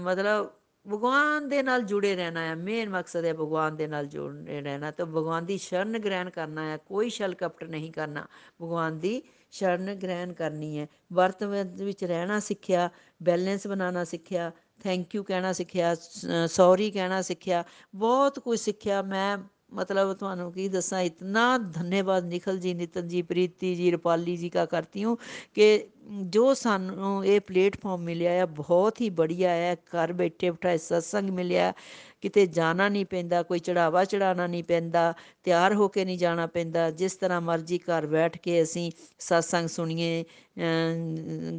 [0.00, 0.50] ਮਤਲਬ
[0.86, 5.06] ਭਗਵਾਨ ਦੇ ਨਾਲ ਜੁੜੇ ਰਹਿਣਾ ਹੈ ਮੇਨ ਮਕਸਦ ਹੈ ਭਗਵਾਨ ਦੇ ਨਾਲ ਜੁੜੇ ਰਹਿਣਾ, ਤਾਂ
[5.06, 8.26] ਭਗਵਾਨ ਦੀ ਸ਼ਰਨ ਗ੍ਰਹਿਣ ਕਰਨਾ ਹੈ ਕੋਈ ਛਲ ਕਪਟ ਨਹੀਂ ਕਰਨਾ,
[8.62, 9.22] ਭਗਵਾਨ ਦੀ
[9.52, 12.88] ਸ਼ਰਨ ਗ੍ਰਹਿਣ ਕਰਨੀ ਹੈ। ਵਰਤ ਵਿੱਚ ਰਹਿਣਾ ਸਿੱਖਿਆ
[13.22, 15.94] ਬੈਲੈਂਸ ਬਣਾਉਣਾ ਸਿੱਖਿਆ ਥੈਂਕ ਯੂ ਕਹਿਣਾ ਸਿੱਖਿਆ
[16.48, 19.38] ਸੌਰੀ ਕਹਿਣਾ ਸਿੱਖਿਆ, ਬਹੁਤ ਕੁਝ ਸਿੱਖਿਆ, ਮੈਂ
[19.72, 24.64] ਮਤਲਬ ਤੁਹਾਨੂੰ ਕੀ ਦੱਸਾਂ, ਇਤਨਾ ਧੰਨਵਾਦ ਨਿਖਲ ਜੀ, ਨਿਤਨ ਜੀ, ਪ੍ਰੀਤੀ ਜੀ, ਰੁਪਾਲੀ ਜੀ ਕਾ
[24.66, 25.16] ਕਰਤੀ ਹੂੰ
[25.54, 25.86] ਕਿ
[26.26, 31.72] ਜੋ ਸਾਨੂੰ ਇਹ ਪਲੇਟਫਾਰਮ ਮਿਲਿਆ ਹੈ ਬਹੁਤ ਹੀ ਬੜੀਆ ਹੈ ਘਰ ਬੈਠੇ ਬਿਠਾਏ ਸਤਸੰਗ ਮਿਲਿਆ,
[32.22, 35.12] ਕਿਤੇ ਜਾਣਾ ਨਹੀਂ ਪੈਂਦਾ, ਕੋਈ ਚੜਾਵਾ ਚੜਾਉਣਾ ਨਹੀਂ ਪੈਂਦਾ,
[35.44, 40.24] ਤਿਆਰ ਹੋ ਕੇ ਨਹੀਂ ਜਾਣਾ ਪੈਂਦਾ, ਜਿਸ ਤਰ੍ਹਾਂ ਮਰਜ਼ੀ ਘਰ ਬੈਠ ਕੇ ਅਸੀਂ ਸਤਸੰਗ ਸੁਣੀਏ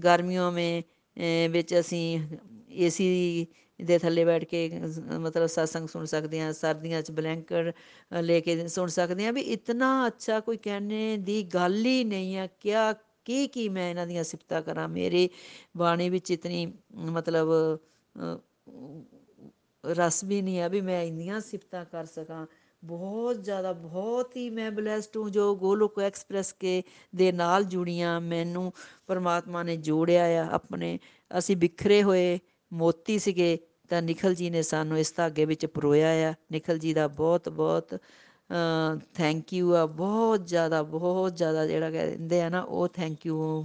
[0.03, 0.83] ਗਰਮੀਆਂ ਮੇ
[1.51, 2.19] ਵਿੱਚ ਅਸੀਂ
[2.79, 3.47] ਏਸੀ
[3.81, 4.69] ਦੇ ਥੱਲੇ ਬੈਠ ਕੇ
[5.19, 7.73] ਮਤਲਬ ਸਤਸੰਗ ਸੁਣ ਸਕਦੇ ਹਾਂ, ਸਰਦੀਆਂ 'ਚ ਬਲੈਂਕਟ
[8.21, 12.47] ਲੈ ਕੇ ਸੁਣ ਸਕਦੇ ਹਾਂ ਵੀ ਇਤਨਾ ਅੱਛਾ ਕੋਈ ਕਹਿਣੇ ਦੀ ਗੱਲ ਹੀ ਨਹੀਂ ਹੈ
[12.59, 12.93] ਕਿਆ,
[13.25, 14.87] ਕੀ ਕੀ ਮੈਂ ਇਹਨਾਂ ਦੀਆਂ ਸਿਫਤਾਂ ਕਰਾਂ?
[14.89, 15.29] ਮੇਰੇ
[15.77, 16.65] ਬਾਣੀ ਵਿੱਚ ਇਤਨੀ,
[17.11, 17.49] ਮਤਲਬ
[19.83, 22.45] ਰਸ ਵੀ ਨਹੀਂ ਆ ਵੀ ਮੈਂ ਇੰਨੀਆਂ ਸਿਫਤਾਂ ਕਰ ਸਕਾਂ।
[22.83, 26.81] ਬਹੁਤ ਜ਼ਿਆਦਾ, ਬਹੁਤ ਹੀ ਮੈਂ ਬਲੈਸਡ ਹੂੰ ਜੋ ਗੋਲੋਕ ਐਕਸਪ੍ਰੈਸ ਕੇ
[27.15, 28.71] ਦੇ ਨਾਲ ਜੁੜੀਆਂ ਮੈਨੂੰ
[29.07, 30.97] ਪਰਮਾਤਮਾ ਨੇ ਜੋੜਿਆ ਆ ਆਪਣੇ।
[31.31, 32.39] ਅਸੀਂ ਬਿਖਰੇ ਹੋਏ
[32.71, 33.57] ਮੋਤੀ ਸੀਗੇ।
[33.91, 37.97] ਤਾਂ ਨਿਖਲ ਜੀ ਨੇ ਸਾਨੂੰ ਇਸ ਧਾਗੇ ਵਿੱਚ ਪਰੋਇਆ ਆ। ਨਿਖਲ ਜੀ ਦਾ ਬਹੁਤ ਬਹੁਤ
[39.15, 43.63] ਥੈਂਕ ਯੂ ਆ। ਬਹੁਤ ਜ਼ਿਆਦਾ ਬਹੁਤ ਜ਼ਿਆਦਾ ਜਿਹੜਾ ਕਹਿੰਦੇ ਆ ਨਾ, ਉਹ ਥੈਂਕ ਯੂ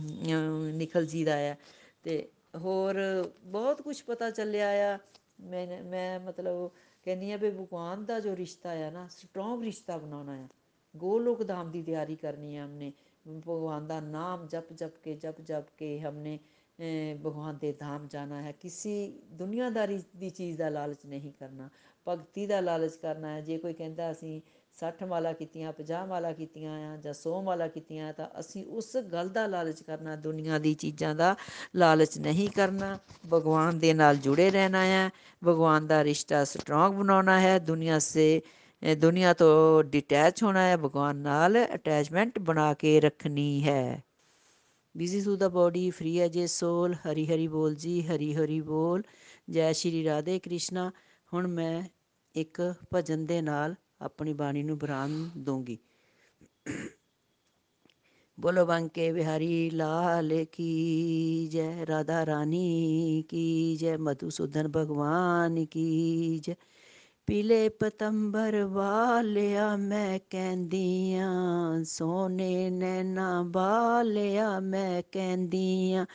[0.74, 2.96] ਨਿਖਲ ਜੀ ਦਾ ਆ। ਅਤੇ ਹੋਰ
[3.44, 4.98] ਬਹੁਤ ਕੁਛ ਪਤਾ ਚੱਲਿਆ ਆ।
[5.40, 6.70] ਮੈਂ ਮੈਂ ਮਤਲਬ
[7.04, 10.48] ਕਹਿੰਦੀ ਹਾਂ ਵੀ ਭਗਵਾਨ ਦਾ ਜੋ ਰਿਸ਼ਤਾ ਆ ਨਾ ਸਟਰੋਂਗ ਰਿਸ਼ਤਾ ਬਣਾਉਣਾ ਆ।
[10.96, 12.92] ਗੋਲੋਕ ਧਾਮ ਦੀ ਤਿਆਰੀ ਕਰਨੀ ਹੈ ਹਮਨੇ।
[13.28, 16.38] ਭਗਵਾਨ ਦਾ ਨਾਮ ਜਪ ਜਪ ਕੇ ਜਪ ਜਪ ਕੇ ਹਮਨੇ
[17.24, 21.68] ਭਗਵਾਨ ਦੇ ਧਾਮ ਜਾਣਾ ਹੈ, ਕਿਸੇ ਦੁਨੀਆਦਾਰੀ ਦੀ ਚੀਜ਼ ਦਾ ਲਾਲਚ ਨਹੀਂ ਕਰਨਾ।
[22.08, 24.40] ਭਗਤੀ ਦਾ ਲਾਲਚ ਕਰਨਾ ਹੈ। ਜੇ ਕੋਈ ਕਹਿੰਦਾ ਅਸੀਂ
[24.80, 29.28] 60 ਮਾਲਾ ਕੀਤੀਆਂ 50 ਮਾਲਾ ਕੀਤੀਆਂ ਆ ਜਾਂ 100 ਮਾਲਾ ਕੀਤੀਆਂ ਤਾਂ ਅਸੀਂ ਉਸ ਗੱਲ
[29.28, 31.34] ਦਾ ਲਾਲਚ ਕਰਨਾ, ਦੁਨੀਆ ਦੀ ਚੀਜ਼ਾਂ ਦਾ
[31.76, 32.98] ਲਾਲਚ ਨਹੀਂ ਕਰਨਾ।
[33.32, 35.08] ਭਗਵਾਨ ਦੇ ਨਾਲ ਜੁੜੇ ਰਹਿਣਾ ਹੈ।
[35.44, 38.42] ਭਗਵਾਨ ਦਾ ਰਿਸ਼ਤਾ ਸਟਰੋਂਗ ਬਣਾਉਣਾ ਹੈ। ਦੁਨੀਆ ਸੇ
[38.98, 44.02] ਦੁਨੀਆ ਤੋਂ ਡਿਟੈਚ ਹੋਣਾ ਹੈ। ਭਗਵਾਨ ਨਾਲ ਅਟੈਚਮੈਂਟ ਬਣਾ ਕੇ ਰੱਖਣੀ ਹੈ।
[44.96, 49.02] Busy through the body free as a soul Hari Hari ਬੋਲ ਜੀ ਹਰੀ ਹਰੀ ਬੋਲ
[49.50, 50.90] ਜੈ ਸ਼੍ਰੀ ਰਾਧੇ ਕ੍ਰਿਸ਼ਨਾ
[51.32, 51.82] ਹੁਣ ਮੈਂ
[52.34, 52.60] ਇੱਕ
[52.94, 55.78] ਭਜਨ ਦੇ ਨਾਲ ਆਪਣੀ ਬਾਣੀ ਨੂੰ ਬਰਾਮ ਦੂੰਗੀ
[58.38, 66.54] ਬੋਲੋ ਬੰਕੇ ਬਿਹਾਰੀ ਲਾਲ ਕੀ ਜੈ ਰਾਧਾ ਰਾਣੀ ਕੀ ਜੈ ਮਧੂਸੂਦਨ ਭਗਵਾਨ ਕੀ ਜੈ
[67.28, 76.06] ਪੀਲੇ ਪਤੰਬਰ ਵਾਲਿਆ ਮੈਂ ਕਹਿੰਦੀਆਂ, ਸੋਨੇ ਨੈਣਾ ਬਾਲਿਆ ਮੈਂ ਕਹਿੰਦੀਆਂ,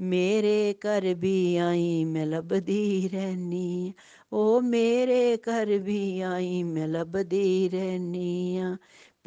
[0.00, 3.92] ਮੇਰੇ ਘਰ ਵੀ ਆਈ ਮੈਂ ਲੱਭਦੀ ਰਹਿਨੀ
[4.32, 8.76] ਓ ਮੇਰੇ ਘਰ ਵੀ ਆਈ ਮੈਂ ਲੱਭਦੀ ਰਹਿਨੀ ਆ।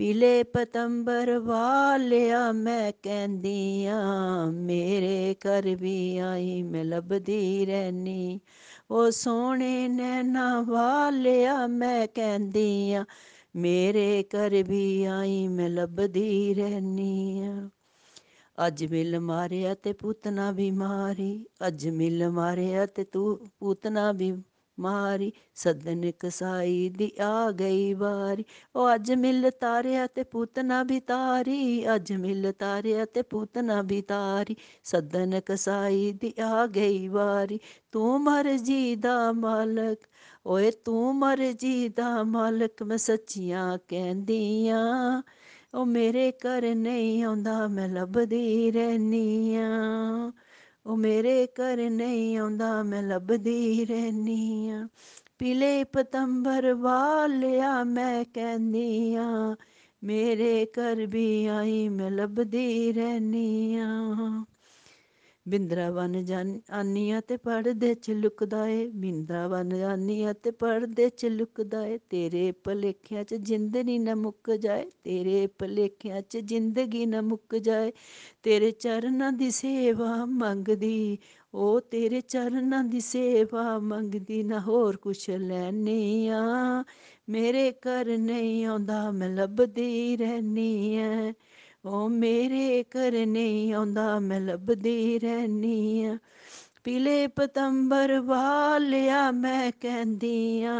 [0.02, 8.40] ਪੀਲੇ ਪਤੰਬਰ ਵਾਲਿਆ, ਮੈਂ ਕਹਿੰਦੀਆਂ, ਮੇਰੇ ਘਰ ਵੀ ਆਈ, ਮੈਂ ਲੱਭਦੀ ਰਹਿਨੀ।
[8.92, 13.06] ਓ ਸੋਹਣੇ ਨੈਣਾ ਵਾਲਿਆ, ਮੈਂ ਕਹਿੰਦੀਆਂ,
[13.56, 17.70] ਮੇਰੇ ਘਰ ਵੀ ਆਈ, ਮੈਂ ਲੱਭਦੀ ਰਹਿਨੀ ਆ।
[18.68, 24.34] ਅੱਜ ਮਿਲ ਮਾਰਿਆ ਤੇ ਪੁੱਤਨਾ ਬਿਮਾਰੀ ਅੱਜ ਮਿਲ ਮਾਰਿਆ ਤੇ ਤੂੰ, ਪੁੱਤਨਾ ਵੀ
[24.82, 28.46] ਮਾਰੀ ਸਦਨ ਕਸਾਈ ਦੀ ਆ ਗਈ ਵਾਰੀ।
[28.76, 34.56] ਉਹ ਅੱਜ ਮਿਲ ਤਾਰਿਆ ਤੇ ਪੂਤਨਾ ਵੀ ਤਾਰੀ, ਅੱਜ ਮਿਲ ਤਾਰਿਆ ਤੇ ਪੂਤਨਾ ਵੀ ਤਾਰੀ।
[34.84, 37.60] ਸਦਨ ਕਸਾਈ ਦੀ ਆ ਗਈ ਵਾਰੀ,
[37.92, 40.00] ਤੂੰ ਮਰਜ਼ੀ ਦਾ ਮਾਲਕ,
[40.46, 45.22] ਓਏ ਤੂੰ ਮਰਜ਼ੀ ਦਾ ਮਾਲਕ, ਮੈਂ ਸੱਚੀਆਂ ਕਹਿੰਦੀਆਂ,
[45.74, 50.32] ਉਹ ਮੇਰੇ ਘਰ ਨਹੀਂ ਆਉਂਦਾ, ਮੈਂ ਲੱਭਦੀ ਰਹਿਨੀ ਆ।
[50.86, 54.88] ਉਹ ਮੇਰੇ ਘਰ ਨਹੀਂ ਆਉਂਦਾ, ਮੈਂ ਲੱਭਦੀ ਰਹਿਨੀ ਆ
[55.40, 59.56] ਪੀਲੇ ਪਤੰਬਰ ਵਾਲਿਆ ਮੈਂ ਕਹਿੰਦੀ ਆ
[60.02, 64.46] ਮੇਰੇ ਘਰ ਵੀ ਆਈ, ਮੈਂ ਲੱਭਦੀ ਰਹਿਨੀ ਆ
[65.48, 71.98] ਬਿੰਦਰਾਵਨ ਜਾਨ ਆਨੀਆਂ ਤੇ ਪੜਦੇ ਚ ਲੁਕਦਾ ਏ ਬਿੰਦਰਾਵਨ ਆਨੀਆਂ ਤੇ ਪੜਦੇ ਚ ਲੁਕਦਾ ਏ।
[72.10, 77.92] ਤੇਰੇ ਭਲੇਖਿਆਂ ਚ ਜ਼ਿੰਦਗੀ ਨਾ ਮੁੱਕ ਜਾਏ, ਤੇਰੇ ਭਲੇਖਿਆਂ ਚ ਜ਼ਿੰਦਗੀ ਨਾ ਮੁੱਕ ਜਾਏ।
[78.44, 81.18] ਤੇਰੇ ਚਰਨਾਂ ਦੀ ਸੇਵਾ ਮੰਗਦੀ,
[81.54, 86.84] ਉਹ ਤੇਰੇ ਚਰਨਾਂ ਦੀ ਸੇਵਾ ਮੰਗਦੀ, ਨਾ ਹੋਰ ਕੁਛ ਲੈਣੀ ਆ
[87.30, 91.32] ਮੇਰੇ ਘਰ ਨਹੀਂ ਆਉਂਦਾ, ਮੈਂ ਲੱਭਦੀ ਰਹਿਨੀ ਐ
[91.86, 96.18] ਉਹ ਮੇਰੇ ਘਰ ਨਹੀਂ ਆਉਂਦਾ, ਮੈਂ ਲੱਭਦੀ ਰਹਿਨੀ ਆ।
[96.84, 100.74] ਪੀਲੇ ਪਤੰਬਰ ਵਾਲਿਆ ਮੈਂ ਕਹਿੰਦੀ ਆ,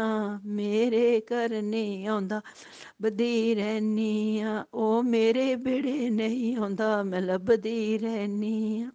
[0.44, 8.82] ਮੇਰੇ ਘਰ ਨਹੀਂ ਆਉਂਦਾ, ਲੱਭਦੀ ਰਹਿਨੀ ਆ। ਉਹ ਮੇਰੇ ਬਿੜੇ ਨਹੀਂ ਆਉਂਦਾ, ਮੈਂ ਲੱਭਦੀ ਰਹਿਨੀ
[8.82, 8.90] ਆ।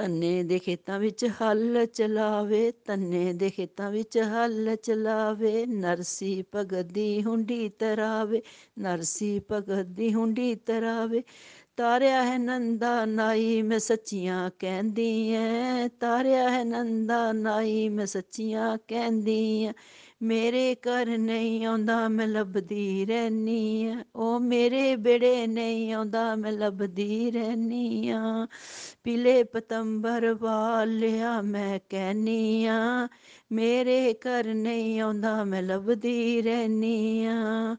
[0.00, 7.22] ਤੰਨੇ ਦੇ ਖੇਤਾਂ ਵਿੱਚ ਹੱਲ ਚਲਾਵੇ ਤੰਨੇ ਦੇ ਖੇਤਾਂ ਵਿੱਚ ਹੱਲ ਚਲਾਵੇ, ਨਰਸੀ ਭਗਤ ਦੀ
[7.22, 8.42] ਹੁੰਡੀ ਤਰਾਵੇ,
[8.78, 11.22] ਨਰਸੀ ਭਗਤ ਦੀ ਹੁੰਡੀ ਤਰਾਵੇ।
[11.76, 19.64] ਤਾਰਿਆ ਹੈ ਨੰਦਾ ਨਾਈ, ਮੈਂ ਸੱਚੀਆਂ ਕਹਿੰਦੀ ਐ। ਤਾਰਿਆ ਹੈ ਨੰਦਾ ਨਾਈ, ਮੈਂ ਸੱਚੀਆਂ ਕਹਿੰਦੀ
[19.66, 19.72] ਐ।
[20.22, 27.30] ਮੇਰੇ ਘਰ ਨਹੀਂ ਆਉਂਦਾ, ਮੈਂ ਲੱਭਦੀ ਰਹਿਨੀ ਆ ਉਹ ਮੇਰੇ ਬੇੜੇ ਨਹੀਂ ਆਉਂਦਾ, ਮੈਂ ਲੱਭਦੀ
[27.30, 28.46] ਰਹਿਨੀ ਆ
[29.04, 33.08] ਪੀਲੇ ਪਤੰਬਰ ਵਾਲਿਆ ਮੈਂ ਕਹਿਨੀ ਆ
[33.52, 37.76] ਮੇਰੇ ਘਰ ਨਹੀਂ ਆਉਂਦਾ, ਮੈਂ ਲੱਭਦੀ ਰਹਿਨੀ ਆ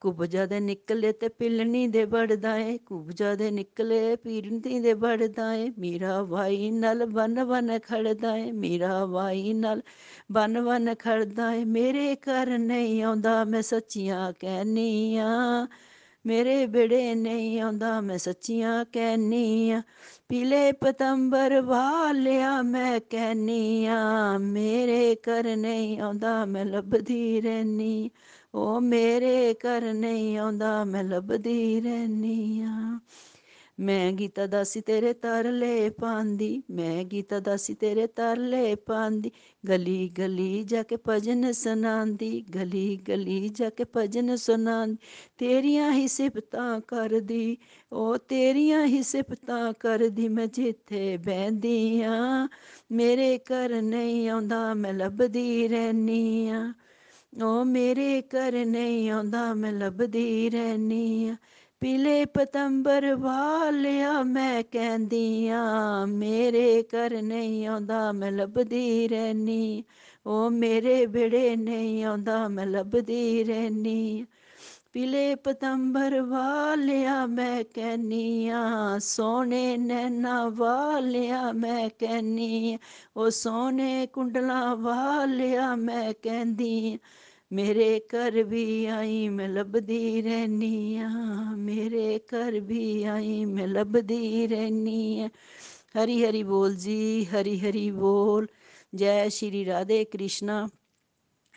[0.00, 5.70] ਕੁਬਜਾ ਦੇ ਨਿਕਲੇ ਤੇ ਪਿਲਣੀ ਦੇ ਵੜਦਾ ਏ, ਕੁਬਜਾ ਦੇ ਨਿਕਲੇ ਪੀਰਨੀ ਦੇ ਵੜਦਾ ਏ,
[5.78, 9.82] ਮੀਰਾ ਵਾਈ ਨਾਲ ਬਨ ਬਨ ਖੜਦਾ ਏ, ਮੀਰਾ ਵਾਈ ਨਾਲ
[10.32, 15.66] ਬਨ ਬਨ ਖੜਦਾ ਏ, ਮੇਰੇ ਘਰ ਨਹੀਂ ਆਉਂਦਾ ਮੈਂ ਸੱਚੀਆਂ ਕਹਿਨੀ ਆ
[16.24, 19.82] ਮੇਰੇ ਬੇੜੇ ਨਹੀਂ ਆਉਂਦਾ ਮੈਂ ਸੱਚੀਆਂ ਕਹਿਨੀ ਆ
[20.28, 28.10] ਪੀਲੇ ਪਤੰਬਰ ਵਾਲਿਆ ਮੈਂ ਕਹਿਨੀ ਆ ਮੇਰੇ ਘਰ ਨਹੀਂ ਆਉਂਦਾ ਮੈਂ ਲੱਭਦੀ ਰਹਿਨੀ
[28.54, 32.98] ਉਹ ਮੇਰੇ ਘਰ ਨਹੀਂ ਆਉਂਦਾ, ਮੈਂ ਲੱਭਦੀ ਰਹਿਨੀ ਆ
[33.80, 39.30] ਮੈਂ ਗੀਤਾ ਦਾਸੀ ਤੇਰੇ ਤਰਲੇ ਪਾਂਦੀ ਮੈਂ ਗੀਤਾ ਦਾਸੀ ਤੇਰੇ ਤਰਲੇ ਪਾਂਦੀ
[39.68, 44.96] ਗਲੀ ਗਲੀ ਜਾ ਕੇ ਭਜਨ ਸੁਣਾਉਂਦੀ, ਗਲੀ ਗਲੀ ਜਾ ਕੇ ਭਜਨ ਸੁਣਾਉਂਦੀ।
[45.38, 47.56] ਤੇਰੀਆਂ ਹੀ ਸਿਫਤਾਂ ਕਰਦੀ,
[47.92, 52.48] ਉਹ ਤੇਰੀਆਂ ਹੀ ਸਿਫਤਾਂ ਕਰਦੀ, ਮੈਂ ਜਿੱਥੇ ਬਹਿੰਦੀ ਆ
[52.92, 56.72] ਮੇਰੇ ਘਰ ਨਹੀਂ ਆਉਂਦਾ, ਮੈਂ ਲੱਭਦੀ ਰਹਿਨੀ ਆ
[57.32, 61.36] ਉਹ ਮੇਰੇ ਘਰ ਨਹੀਂ ਆਉਂਦਾ, ਮੈਂ ਲੱਭਦੀ ਰਹਿਨੀ ਆ।
[61.80, 65.62] ਪੀਲੇ ਪਤੰਬਰ ਵਾਲਿਆ, ਮੈਂ ਕਹਿੰਦੀ ਆ,
[66.06, 69.84] ਮੇਰੇ ਘਰ ਨਹੀਂ ਆਉਂਦਾ, ਮੈਂ ਲੱਭਦੀ ਰਹਿਨੀ
[70.26, 74.26] ਉਹ ਮੇਰੇ ਬੇੜੇ ਨਹੀਂ ਆਉਂਦਾ, ਮੈਂ ਲੱਭਦੀ ਰਹਿਨੀ
[74.94, 82.78] ਪੀਲੇ ਪਤੰਬਰ ਵਾਲਿਆ ਮੈਂ ਕਹਿਨੀ ਆ ਸੋਹਣੇ ਨੈਣਾ ਵਾਲਿਆ ਮੈਂ ਕਹਿਨੀ
[83.16, 86.98] ਉਹ ਸੋਹਣੇ ਕੁੰਡਲਾਂ ਵਾਲਿਆ ਮੈਂ ਕਹਿੰਦੀ
[87.52, 91.08] ਮੇਰੇ ਘਰ ਵੀ ਆਈ ਮੈਂ ਲੱਭਦੀ ਰਹਿਨੀ ਆ
[91.56, 95.28] ਮੇਰੇ ਘਰ ਵੀ ਆਈ ਮੈਂ ਲੱਭਦੀ ਰਹਿਨੀ ਆ
[95.96, 98.46] ਹਰੀ ਹਰੀ ਬੋਲ ਜੀ ਹਰੀ ਹਰੀ ਬੋਲ
[98.94, 100.68] ਜੈ ਸ਼੍ਰੀ ਰਾਧੇ ਕ੍ਰਿਸ਼ਨਾ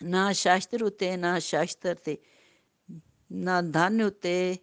[0.01, 2.17] ਨਾ ਸ਼ਾਸਤਰ ਉਤੇ ਨਾ ਸ਼ਾਸਤਰ ਤੇ
[3.31, 4.57] ਨਾ ਧਨ ਉਤੇ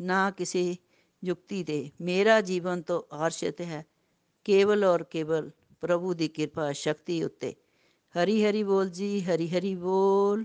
[0.00, 0.76] ਨਾ ਕਿਸੇ
[1.24, 3.84] ਯੁਕਤੀ ਦੇ ਮੇਰਾ ਜੀਵਨ ਤੋਂ ਆਰਸ਼ਿਤ ਹੈ
[4.44, 7.54] ਕੇਵਲ ਔਰ ਕੇਵਲ ਪ੍ਰਭੂ ਦੀ ਕਿਰਪਾ ਸ਼ਕਤੀ ਉੱਤੇ
[8.14, 10.44] ਹਰੀ ਹਰੀ ਬੋਲ ਜੀ ਹਰੀ ਹਰੀ ਬੋਲ